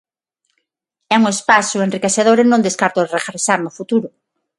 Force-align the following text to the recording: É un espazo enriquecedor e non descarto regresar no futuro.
É 1.13 1.15
un 1.21 1.25
espazo 1.35 1.77
enriquecedor 1.87 2.37
e 2.39 2.45
non 2.51 2.65
descarto 2.67 3.09
regresar 3.17 3.59
no 3.61 3.75
futuro. 3.77 4.07